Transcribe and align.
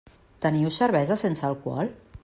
Teniu 0.45 0.71
cervesa 0.79 1.19
sense 1.25 1.47
alcohol? 1.51 1.95